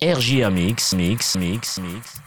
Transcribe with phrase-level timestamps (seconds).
[0.00, 2.20] RJA Mix, Mix, Mix, Mix.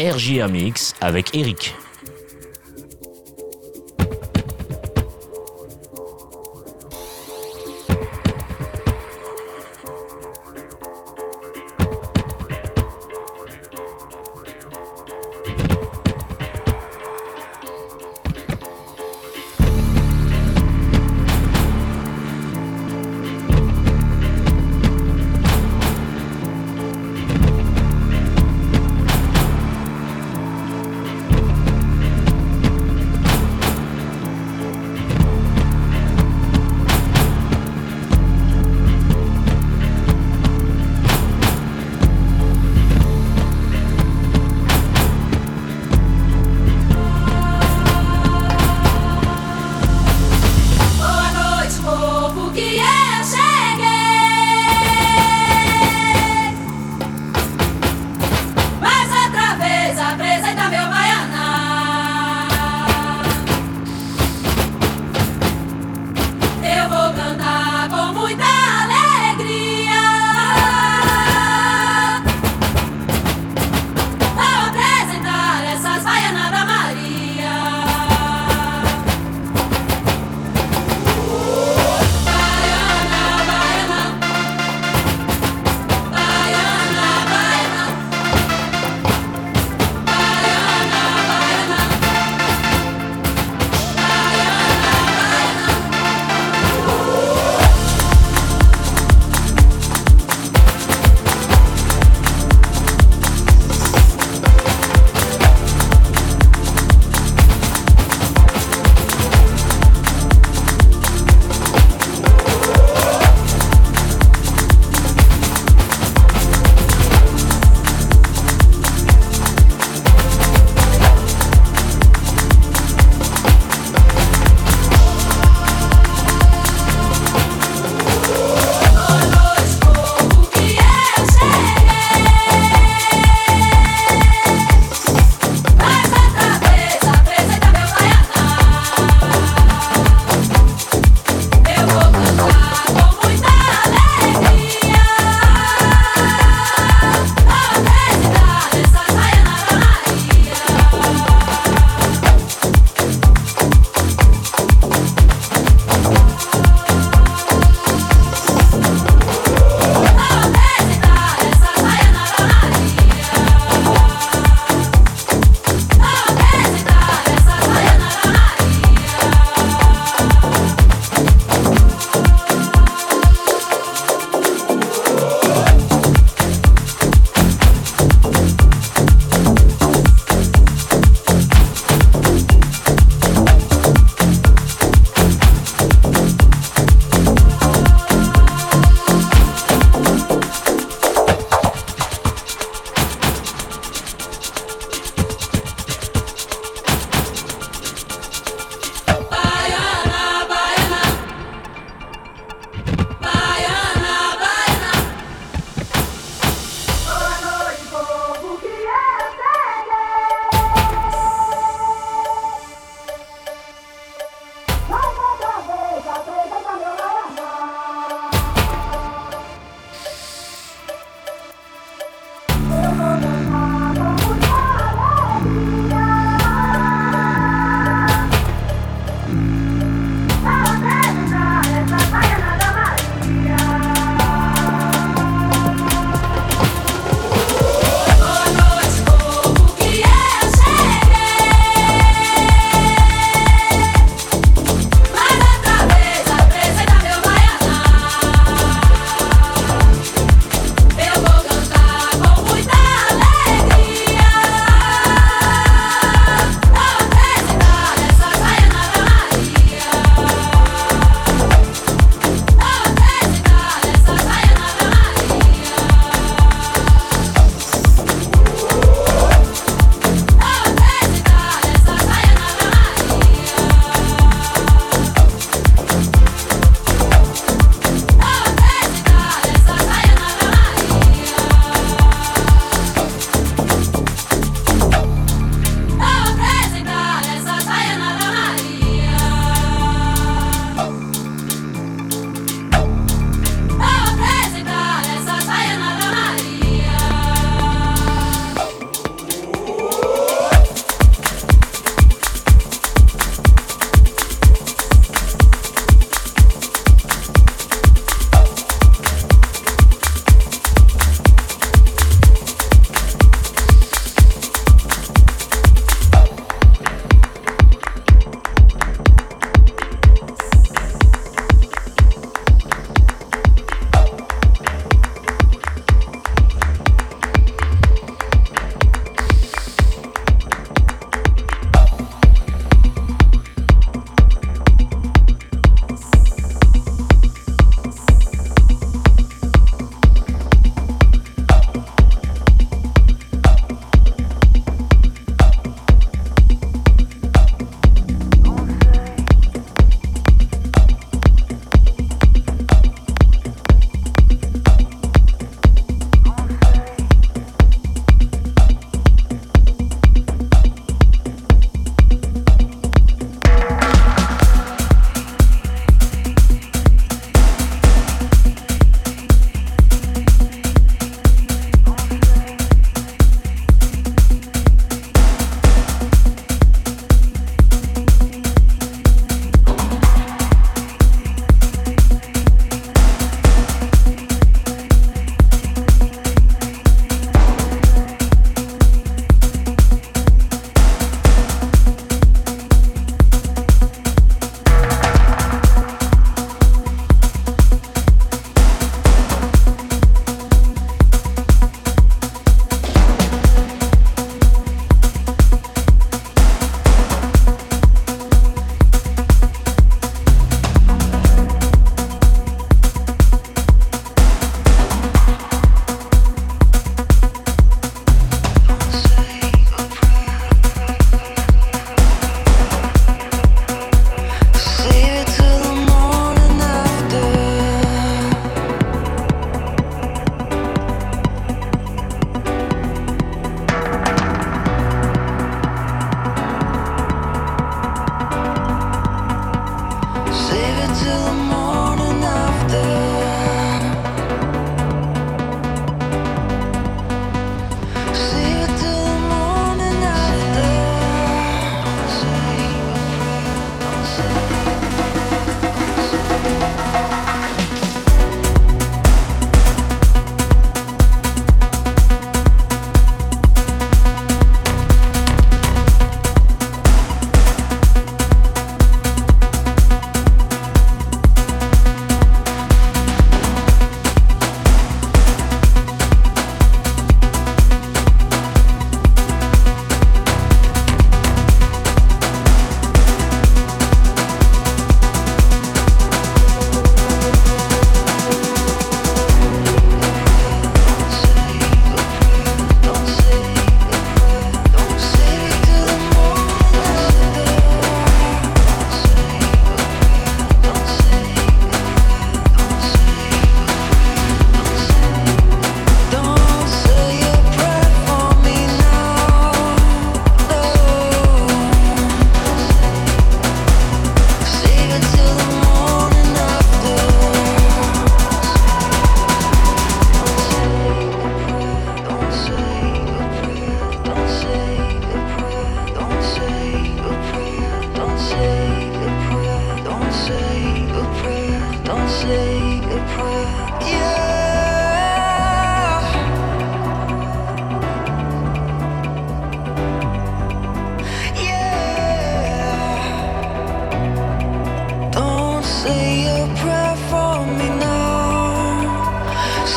[0.00, 1.76] RJA Mix avec Eric.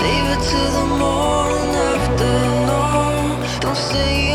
[0.01, 2.33] Save it till the morning after.
[2.65, 4.30] No, don't say.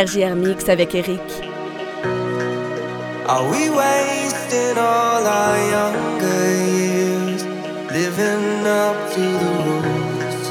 [0.00, 1.20] RJR Mix avec Eric.
[3.28, 7.44] Are we wasting all our younger years
[7.92, 10.46] living up to the rules?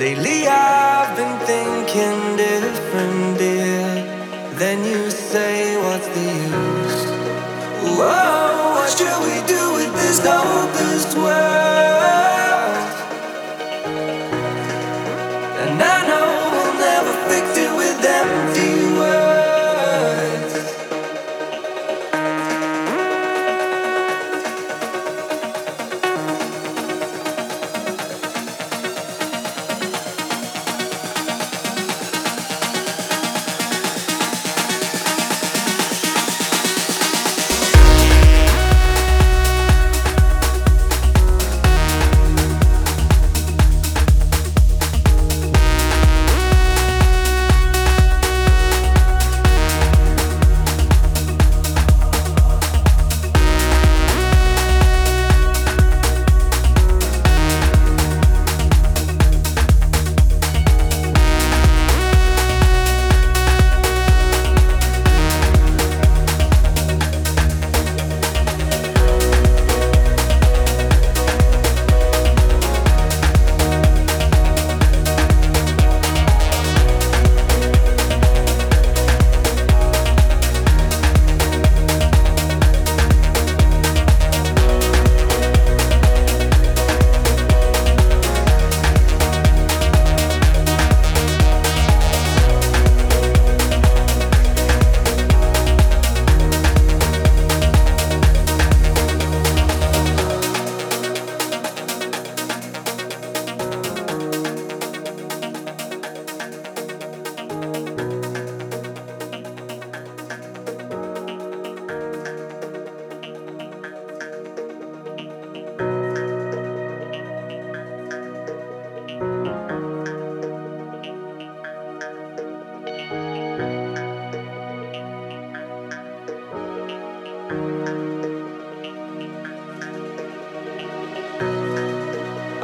[0.00, 4.06] Lately I've been thinking different, dear.
[4.56, 7.04] Then you say, what's the use?
[7.98, 12.08] Whoa, what should we do with this hopeless world?
[15.62, 18.67] And I know we'll never fix it with empty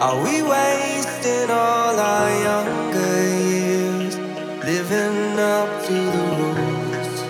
[0.05, 4.19] Are we wasting all our younger years
[4.63, 7.21] living up to the rules?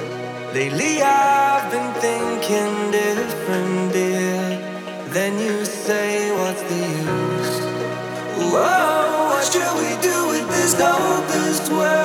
[0.52, 4.58] Lately I've been thinking different, dear.
[5.16, 6.82] Then you say, what's the
[7.14, 7.54] use?
[8.50, 12.03] Whoa, what should we do with this hopeless world?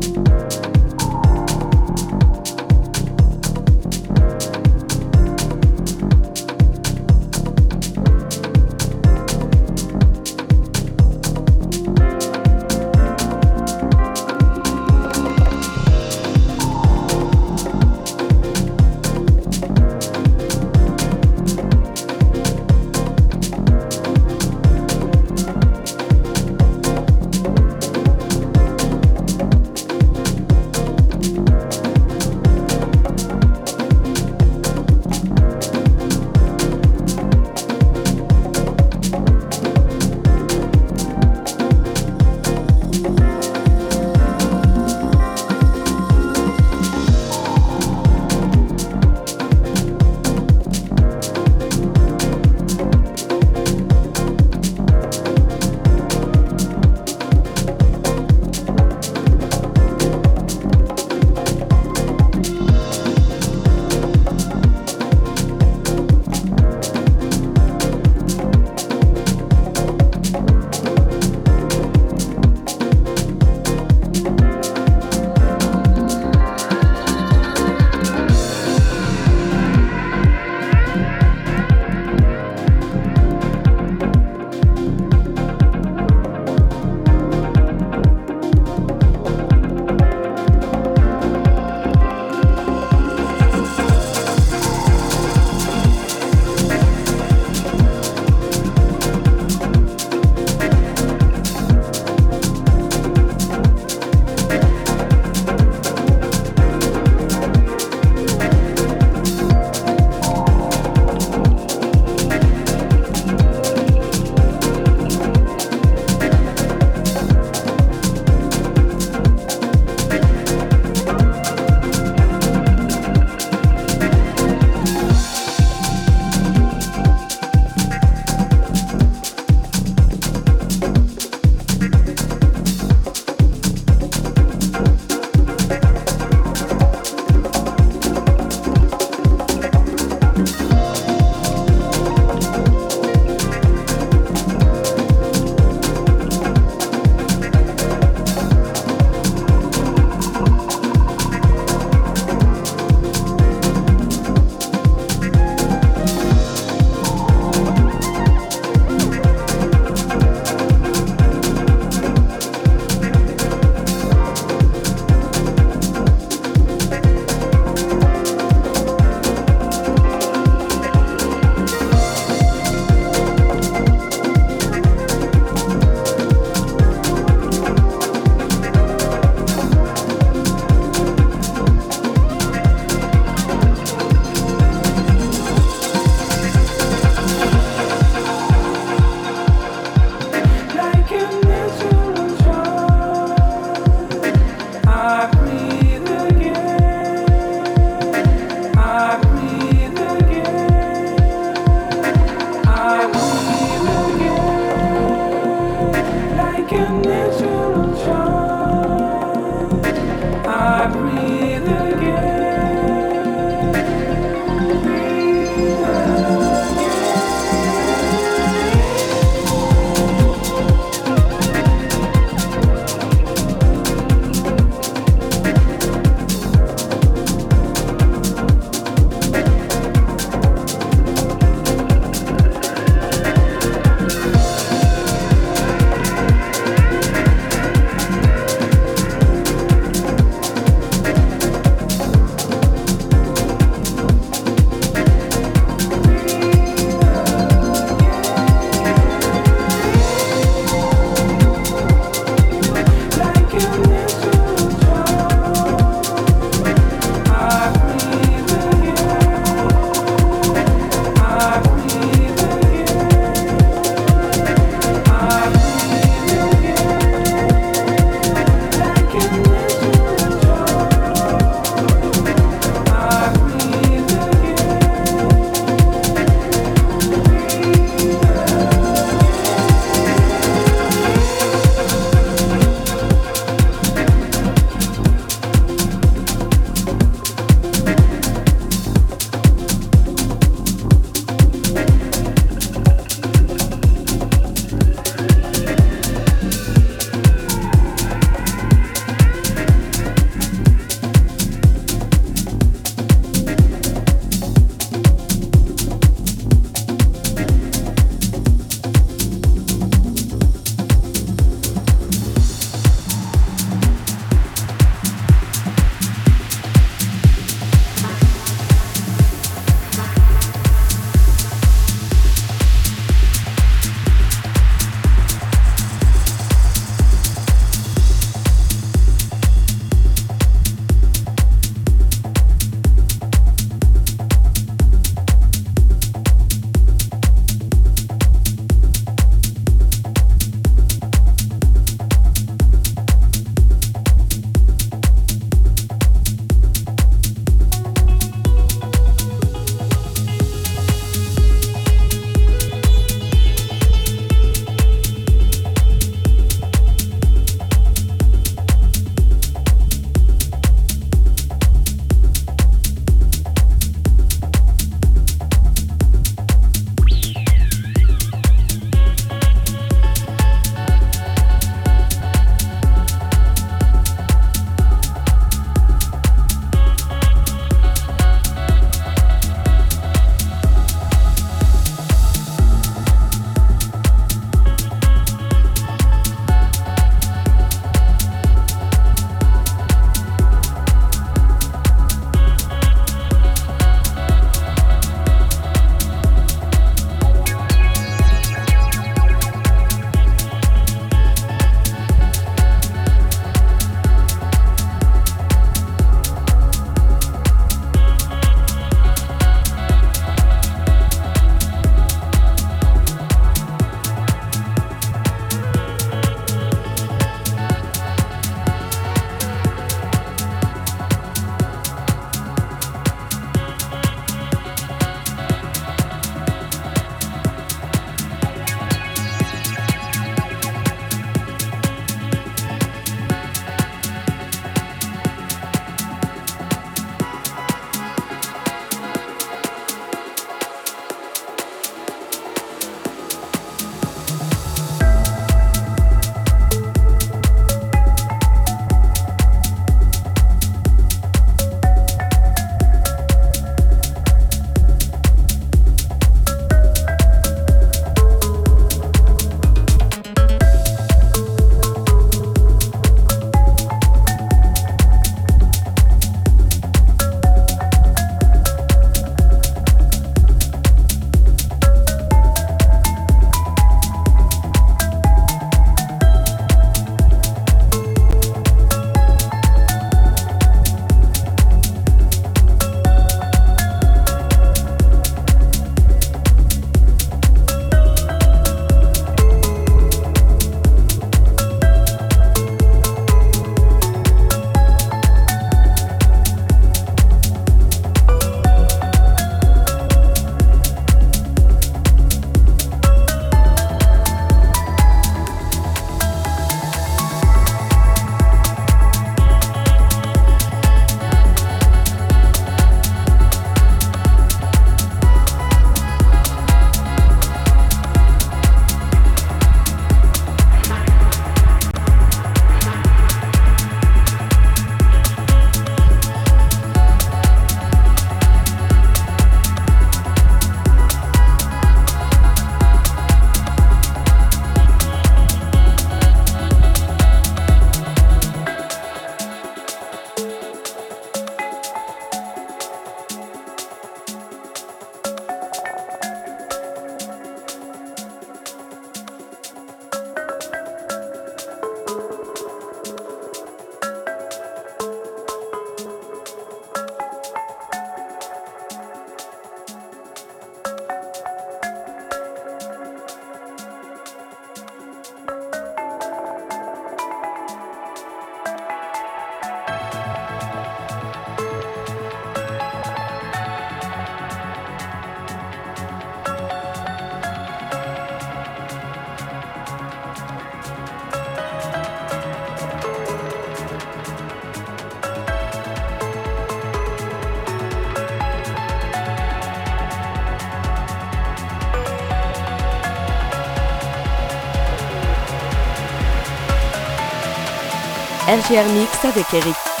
[598.51, 600.00] RGR Mix avec Eric.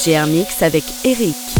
[0.00, 1.59] RGR Mix avec Eric.